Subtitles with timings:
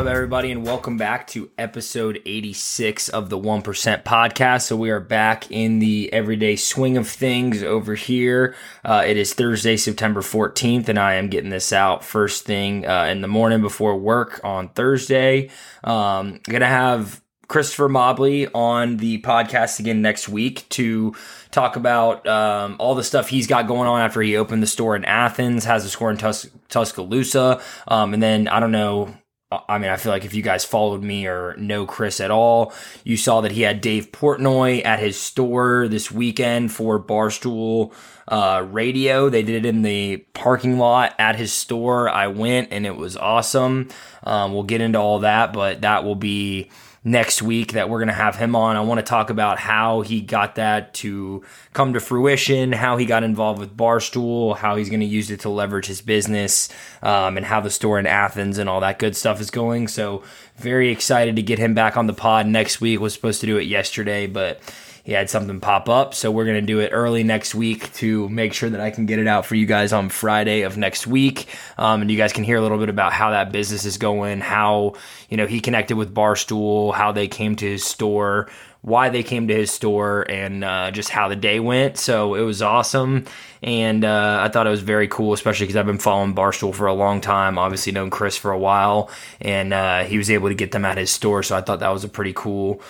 [0.00, 4.62] up, everybody, and welcome back to episode 86 of the 1% podcast.
[4.62, 8.54] So, we are back in the everyday swing of things over here.
[8.82, 13.08] Uh, it is Thursday, September 14th, and I am getting this out first thing uh,
[13.10, 15.50] in the morning before work on Thursday.
[15.84, 21.14] Um, to have Christopher Mobley on the podcast again next week to
[21.50, 24.96] talk about um, all the stuff he's got going on after he opened the store
[24.96, 29.14] in Athens, has a store in Tus- Tuscaloosa, um, and then I don't know
[29.52, 32.72] I mean, I feel like if you guys followed me or know Chris at all,
[33.02, 37.92] you saw that he had Dave Portnoy at his store this weekend for Barstool
[38.28, 39.28] uh, Radio.
[39.28, 42.08] They did it in the parking lot at his store.
[42.08, 43.88] I went and it was awesome.
[44.22, 46.70] Um, we'll get into all that, but that will be
[47.02, 48.76] next week that we're going to have him on.
[48.76, 51.42] I want to talk about how he got that to
[51.72, 55.40] come to fruition, how he got involved with Barstool, how he's going to use it
[55.40, 56.68] to leverage his business,
[57.02, 59.88] um, and how the store in Athens and all that good stuff is going.
[59.88, 60.22] So,
[60.56, 63.00] very excited to get him back on the pod next week.
[63.00, 64.60] Was supposed to do it yesterday, but
[65.04, 66.14] he had something pop up.
[66.14, 69.06] So we're going to do it early next week to make sure that I can
[69.06, 71.46] get it out for you guys on Friday of next week.
[71.78, 74.40] Um, and you guys can hear a little bit about how that business is going,
[74.40, 74.94] how,
[75.28, 78.48] you know, he connected with Barstool, how they came to his store,
[78.82, 81.98] why they came to his store and uh, just how the day went.
[81.98, 83.26] So it was awesome.
[83.62, 86.86] And uh, I thought it was very cool, especially because I've been following Barstool for
[86.86, 89.10] a long time, obviously known Chris for a while.
[89.40, 91.42] And uh, he was able to get them at his store.
[91.42, 92.80] So I thought that was a pretty cool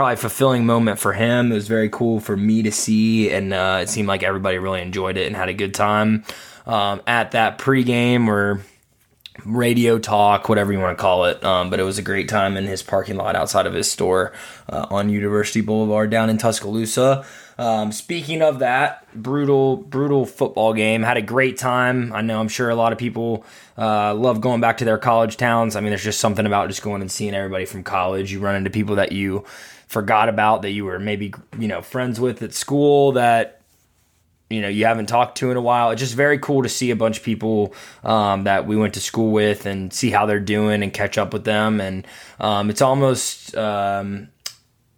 [0.00, 1.52] probably fulfilling moment for him.
[1.52, 4.80] It was very cool for me to see, and uh, it seemed like everybody really
[4.80, 6.24] enjoyed it and had a good time
[6.64, 8.62] um, at that pregame or
[9.44, 11.44] radio talk, whatever you want to call it.
[11.44, 14.32] Um, but it was a great time in his parking lot outside of his store
[14.70, 17.26] uh, on University Boulevard down in Tuscaloosa.
[17.60, 21.02] Um, speaking of that, brutal, brutal football game.
[21.02, 22.10] Had a great time.
[22.14, 23.44] I know I'm sure a lot of people
[23.76, 25.76] uh, love going back to their college towns.
[25.76, 28.32] I mean, there's just something about just going and seeing everybody from college.
[28.32, 29.44] You run into people that you
[29.88, 33.60] forgot about that you were maybe you know friends with at school that
[34.48, 35.90] you know you haven't talked to in a while.
[35.90, 39.00] It's just very cool to see a bunch of people um, that we went to
[39.00, 41.78] school with and see how they're doing and catch up with them.
[41.78, 42.06] And
[42.38, 44.28] um, it's almost um,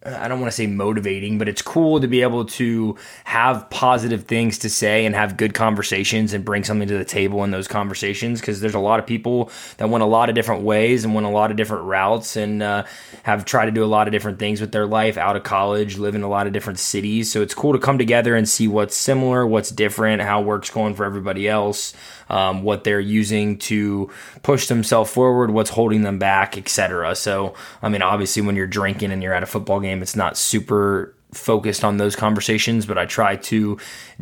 [0.04, 4.24] I don't want to say motivating, but it's cool to be able to have positive
[4.24, 7.68] things to say and have good conversations and bring something to the table in those
[7.68, 11.14] conversations because there's a lot of people that went a lot of different ways and
[11.14, 12.84] went a lot of different routes and uh,
[13.22, 15.98] have tried to do a lot of different things with their life out of college,
[15.98, 17.30] live in a lot of different cities.
[17.30, 20.94] So it's cool to come together and see what's similar, what's different, how work's going
[20.94, 21.94] for everybody else
[22.32, 24.10] um, what they're using to
[24.42, 27.14] push themselves forward, what's holding them back, etc.
[27.14, 30.36] So, I mean, obviously, when you're drinking and you're at a football game, it's not
[30.36, 33.78] super focused on those conversations, but I try to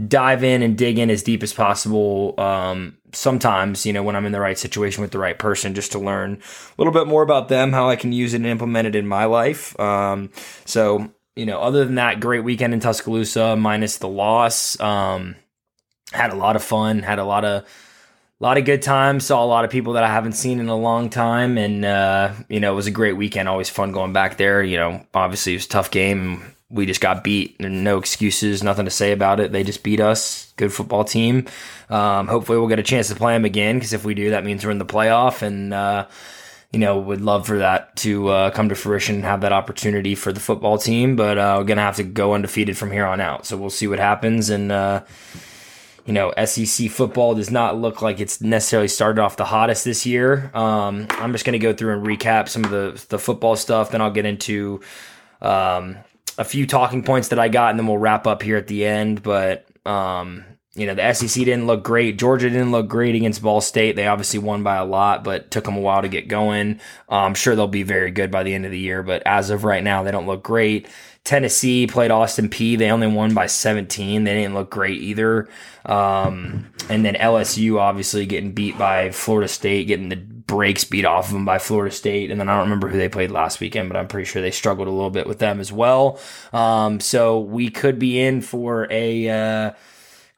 [0.06, 2.34] dive in and dig in as deep as possible.
[2.38, 5.92] Um, sometimes, you know, when I'm in the right situation with the right person, just
[5.92, 8.86] to learn a little bit more about them, how I can use it and implement
[8.86, 9.78] it in my life.
[9.80, 10.30] Um,
[10.64, 14.78] so, you know, other than that, great weekend in Tuscaloosa, minus the loss.
[14.80, 15.36] Um,
[16.12, 17.64] had a lot of fun, had a lot of
[18.40, 19.26] a lot of good times.
[19.26, 22.32] Saw a lot of people that I haven't seen in a long time, and uh,
[22.48, 23.48] you know, it was a great weekend.
[23.48, 24.62] Always fun going back there.
[24.62, 26.54] You know, obviously it was a tough game.
[26.70, 29.50] We just got beat, no excuses, nothing to say about it.
[29.50, 30.52] They just beat us.
[30.56, 31.46] Good football team.
[31.90, 34.44] Um, hopefully, we'll get a chance to play them again because if we do, that
[34.44, 36.06] means we're in the playoff, and uh,
[36.72, 40.14] you know, would love for that to uh, come to fruition and have that opportunity
[40.14, 41.16] for the football team.
[41.16, 43.44] But uh, we're gonna have to go undefeated from here on out.
[43.44, 45.02] So we'll see what happens, and uh,
[46.06, 50.06] you know, SEC football does not look like it's necessarily started off the hottest this
[50.06, 50.50] year.
[50.54, 53.90] Um, I'm just going to go through and recap some of the the football stuff.
[53.90, 54.80] Then I'll get into
[55.40, 55.96] um,
[56.38, 58.86] a few talking points that I got, and then we'll wrap up here at the
[58.86, 59.22] end.
[59.22, 60.44] But um,
[60.80, 62.18] you know, the SEC didn't look great.
[62.18, 63.96] Georgia didn't look great against Ball State.
[63.96, 66.80] They obviously won by a lot, but took them a while to get going.
[67.06, 69.50] Uh, I'm sure they'll be very good by the end of the year, but as
[69.50, 70.88] of right now, they don't look great.
[71.22, 74.24] Tennessee played Austin Peay They only won by 17.
[74.24, 75.50] They didn't look great either.
[75.84, 81.26] Um, and then LSU obviously getting beat by Florida State, getting the brakes beat off
[81.26, 82.30] of them by Florida State.
[82.30, 84.50] And then I don't remember who they played last weekend, but I'm pretty sure they
[84.50, 86.18] struggled a little bit with them as well.
[86.54, 89.28] Um, so we could be in for a.
[89.28, 89.72] Uh,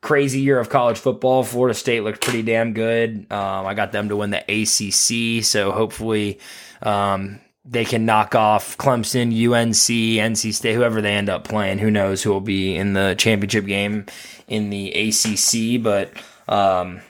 [0.02, 1.42] crazy year of college football.
[1.44, 3.26] Florida State looked pretty damn good.
[3.32, 6.40] Um, I got them to win the ACC, so hopefully
[6.82, 11.78] um, they can knock off Clemson, UNC, NC State, whoever they end up playing.
[11.78, 14.06] Who knows who will be in the championship game
[14.48, 15.80] in the ACC?
[15.80, 16.12] But
[16.52, 17.00] um,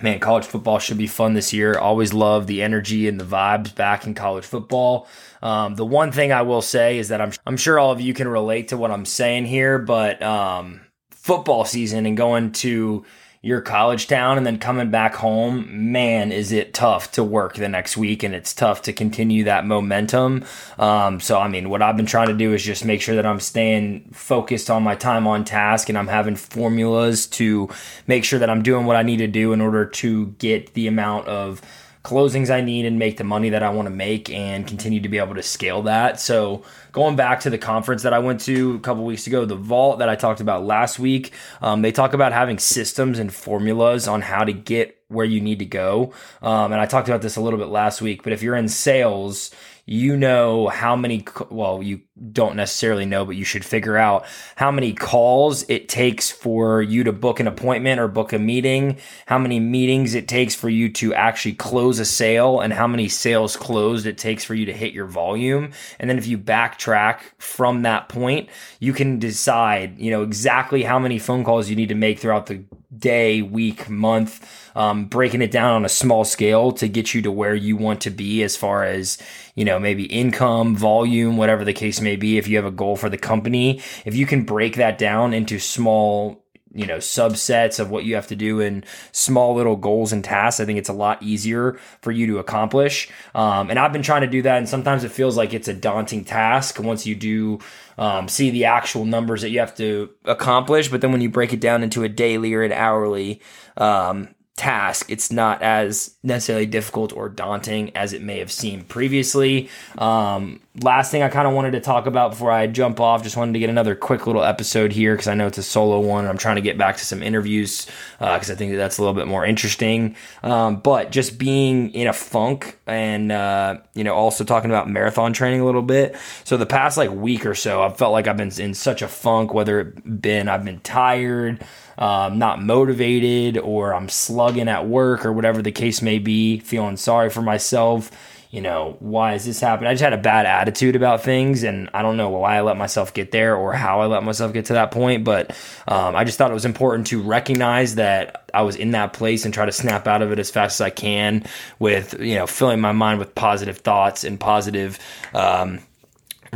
[0.00, 1.76] man, college football should be fun this year.
[1.76, 5.08] Always love the energy and the vibes back in college football.
[5.42, 8.14] Um, the one thing I will say is that I'm I'm sure all of you
[8.14, 10.80] can relate to what I'm saying here, but um,
[11.26, 13.04] football season and going to
[13.42, 17.68] your college town and then coming back home, man, is it tough to work the
[17.68, 20.44] next week and it's tough to continue that momentum.
[20.78, 23.26] Um, so, I mean, what I've been trying to do is just make sure that
[23.26, 27.70] I'm staying focused on my time on task and I'm having formulas to
[28.06, 30.86] make sure that I'm doing what I need to do in order to get the
[30.86, 31.60] amount of
[32.06, 35.08] closings I need and make the money that I want to make and continue to
[35.08, 36.20] be able to scale that.
[36.20, 36.62] So,
[36.92, 39.98] going back to the conference that I went to a couple weeks ago, the Vault
[39.98, 44.22] that I talked about last week, um, they talk about having systems and formulas on
[44.22, 46.12] how to get where you need to go.
[46.42, 48.68] Um, and I talked about this a little bit last week, but if you're in
[48.68, 49.50] sales,
[49.84, 52.02] you know how many well you
[52.32, 54.24] don't necessarily know but you should figure out
[54.56, 58.96] how many calls it takes for you to book an appointment or book a meeting
[59.26, 63.08] how many meetings it takes for you to actually close a sale and how many
[63.08, 65.70] sales closed it takes for you to hit your volume.
[65.98, 68.48] And then if you backtrack from that point
[68.80, 72.46] you can decide you know exactly how many phone calls you need to make throughout
[72.46, 72.64] the
[72.96, 77.32] day week month um, breaking it down on a small scale to get you to
[77.32, 79.18] where you want to be as far as
[79.54, 82.94] you know maybe income volume whatever the case may be if you have a goal
[82.94, 86.44] for the company if you can break that down into small
[86.76, 90.60] you know subsets of what you have to do in small little goals and tasks
[90.60, 94.20] i think it's a lot easier for you to accomplish um, and i've been trying
[94.20, 97.58] to do that and sometimes it feels like it's a daunting task once you do
[97.98, 101.52] um, see the actual numbers that you have to accomplish but then when you break
[101.52, 103.40] it down into a daily or an hourly
[103.78, 109.68] um, task, it's not as necessarily difficult or daunting as it may have seemed previously.
[109.98, 113.36] Um, last thing I kind of wanted to talk about before I jump off, just
[113.36, 116.26] wanted to get another quick little episode here because I know it's a solo one.
[116.26, 117.86] I'm trying to get back to some interviews
[118.18, 120.16] because uh, I think that that's a little bit more interesting.
[120.42, 125.32] Um, but just being in a funk and, uh, you know, also talking about marathon
[125.32, 126.16] training a little bit.
[126.44, 129.08] So the past like week or so, I've felt like I've been in such a
[129.08, 131.64] funk, whether it been I've been tired
[131.98, 136.96] um, not motivated or I'm slugging at work or whatever the case may be, feeling
[136.96, 138.10] sorry for myself.
[138.50, 139.88] You know, why is this happening?
[139.88, 142.76] I just had a bad attitude about things, and I don't know why I let
[142.76, 145.24] myself get there or how I let myself get to that point.
[145.24, 145.50] But
[145.88, 149.44] um, I just thought it was important to recognize that I was in that place
[149.44, 151.44] and try to snap out of it as fast as I can
[151.78, 154.98] with, you know, filling my mind with positive thoughts and positive.
[155.34, 155.80] Um,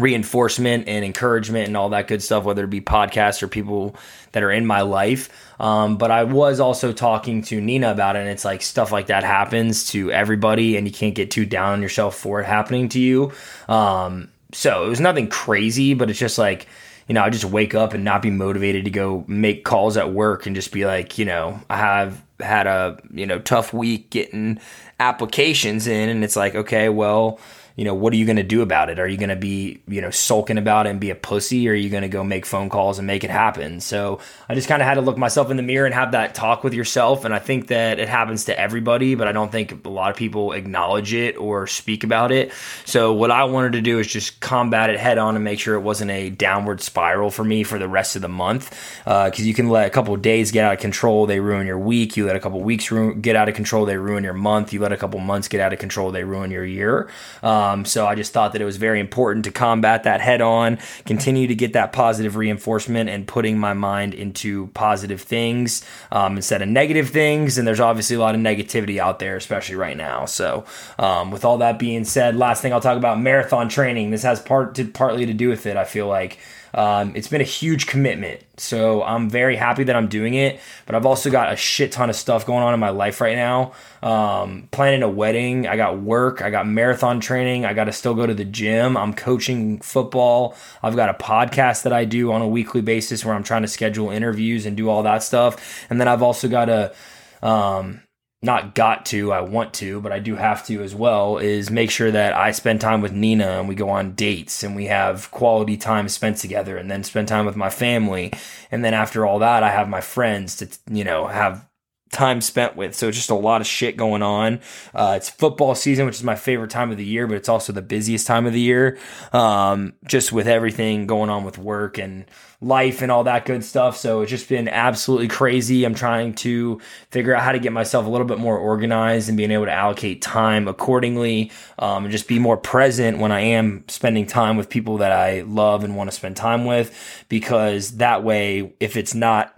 [0.01, 3.95] reinforcement and encouragement and all that good stuff, whether it be podcasts or people
[4.33, 5.29] that are in my life.
[5.61, 9.09] Um, but I was also talking to Nina about it, and it's like stuff like
[9.09, 12.89] that happens to everybody, and you can't get too down on yourself for it happening
[12.91, 13.33] to you.
[13.69, 16.67] Um, so it was nothing crazy, but it's just like,
[17.07, 20.13] you know, I just wake up and not be motivated to go make calls at
[20.13, 24.11] work and just be like, you know, I have had a, you know, tough week
[24.11, 24.61] getting
[24.99, 27.41] applications in, and it's like, okay, well,
[27.81, 28.99] you know, what are you going to do about it?
[28.99, 31.73] Are you going to be, you know, sulking about it and be a pussy, or
[31.73, 33.81] are you going to go make phone calls and make it happen?
[33.81, 34.19] So
[34.51, 36.63] I just kind of had to look myself in the mirror and have that talk
[36.63, 37.25] with yourself.
[37.25, 40.17] And I think that it happens to everybody, but I don't think a lot of
[40.19, 42.53] people acknowledge it or speak about it.
[42.85, 45.75] So what I wanted to do is just combat it head on and make sure
[45.75, 48.69] it wasn't a downward spiral for me for the rest of the month.
[49.05, 51.79] Because uh, you can let a couple days get out of control, they ruin your
[51.79, 52.19] week.
[52.19, 52.93] You let a couple weeks
[53.23, 54.75] get out of control, they ruin your month.
[54.75, 57.09] You let a couple months get out of control, they ruin your year.
[57.43, 60.41] Um, um, so I just thought that it was very important to combat that head
[60.41, 66.37] on, continue to get that positive reinforcement and putting my mind into positive things um,
[66.37, 67.59] instead of negative things.
[67.59, 70.25] And there's obviously a lot of negativity out there, especially right now.
[70.27, 70.65] So,
[70.99, 74.11] um, with all that being said, last thing I'll talk about marathon training.
[74.11, 75.77] This has part to, partly to do with it.
[75.77, 76.39] I feel like.
[76.75, 78.43] Um, it's been a huge commitment.
[78.57, 80.61] So I'm very happy that I'm doing it.
[80.87, 83.37] But I've also got a shit ton of stuff going on in my life right
[83.37, 83.73] now.
[84.03, 85.67] Um, planning a wedding.
[85.67, 86.43] I got work.
[86.43, 87.65] I got marathon training.
[87.65, 88.97] I got to still go to the gym.
[88.97, 90.57] I'm coaching football.
[90.83, 93.69] I've got a podcast that I do on a weekly basis where I'm trying to
[93.69, 95.87] schedule interviews and do all that stuff.
[95.91, 96.95] And then I've also got a,
[97.43, 98.03] um,
[98.43, 101.91] not got to, I want to, but I do have to as well, is make
[101.91, 105.31] sure that I spend time with Nina and we go on dates and we have
[105.31, 108.33] quality time spent together and then spend time with my family.
[108.71, 111.67] And then after all that, I have my friends to, you know, have
[112.13, 112.95] time spent with.
[112.95, 114.61] So just a lot of shit going on.
[114.95, 117.73] Uh, it's football season, which is my favorite time of the year, but it's also
[117.73, 118.99] the busiest time of the year.
[119.33, 122.27] Um, just with everything going on with work and
[122.61, 123.97] life and all that good stuff.
[123.97, 125.85] So it's just been absolutely crazy.
[125.85, 129.39] I'm trying to figure out how to get myself a little bit more organized and
[129.39, 133.85] being able to allocate time accordingly um, and just be more present when I am
[133.89, 137.25] spending time with people that I love and want to spend time with.
[137.29, 139.55] Because that way, if it's not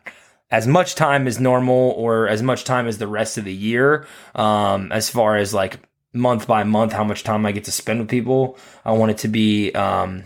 [0.53, 4.07] as much time as normal or as much time as the rest of the year,
[4.35, 5.81] um, as far as like
[6.13, 8.59] month by month, how much time I get to spend with people.
[8.85, 10.25] I want it to be um,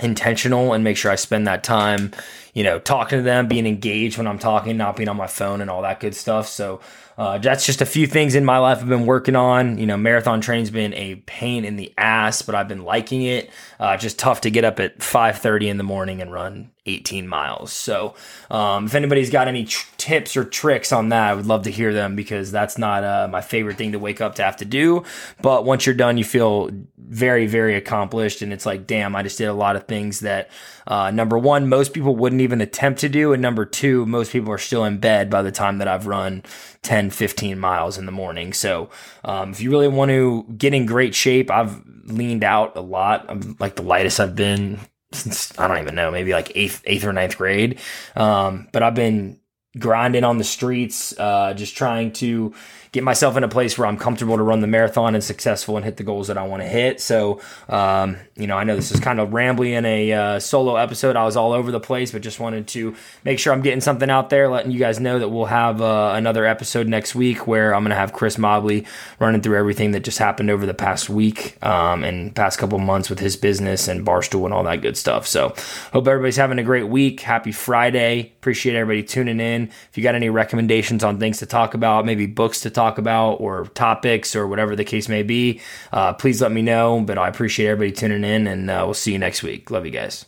[0.00, 2.12] intentional and make sure I spend that time,
[2.54, 5.60] you know, talking to them, being engaged when I'm talking, not being on my phone
[5.60, 6.48] and all that good stuff.
[6.48, 6.80] So,
[7.18, 9.78] uh, that's just a few things in my life I've been working on.
[9.78, 13.50] You know, marathon training's been a pain in the ass, but I've been liking it.
[13.80, 17.72] Uh, just tough to get up at 5:30 in the morning and run 18 miles.
[17.72, 18.14] So,
[18.50, 21.70] um, if anybody's got any tr- tips or tricks on that, I would love to
[21.70, 24.66] hear them because that's not uh, my favorite thing to wake up to have to
[24.66, 25.02] do.
[25.40, 26.70] But once you're done, you feel
[27.16, 30.50] very, very accomplished, and it's like, damn, I just did a lot of things that
[30.86, 34.52] uh, number one, most people wouldn't even attempt to do, and number two, most people
[34.52, 36.42] are still in bed by the time that I've run
[36.82, 38.52] 10, 15 miles in the morning.
[38.52, 38.90] So,
[39.24, 43.24] um, if you really want to get in great shape, I've leaned out a lot.
[43.28, 44.78] I'm like the lightest I've been
[45.12, 47.78] since I don't even know, maybe like eighth, eighth or ninth grade.
[48.14, 49.40] Um, but I've been
[49.78, 52.54] grinding on the streets, uh, just trying to
[52.96, 55.84] get myself in a place where I'm comfortable to run the marathon and successful and
[55.84, 56.98] hit the goals that I want to hit.
[56.98, 60.76] So, um, you know, I know this is kind of rambly in a uh, solo
[60.76, 61.14] episode.
[61.14, 64.08] I was all over the place, but just wanted to make sure I'm getting something
[64.08, 67.74] out there, letting you guys know that we'll have uh, another episode next week where
[67.74, 68.86] I'm going to have Chris Mobley
[69.18, 73.10] running through everything that just happened over the past week um, and past couple months
[73.10, 75.26] with his business and Barstool and all that good stuff.
[75.26, 75.54] So,
[75.92, 77.20] hope everybody's having a great week.
[77.20, 78.32] Happy Friday.
[78.38, 79.65] Appreciate everybody tuning in.
[79.66, 83.34] If you got any recommendations on things to talk about, maybe books to talk about
[83.34, 85.60] or topics or whatever the case may be,
[85.92, 87.00] uh, please let me know.
[87.00, 89.70] But I appreciate everybody tuning in and uh, we'll see you next week.
[89.70, 90.26] Love you guys.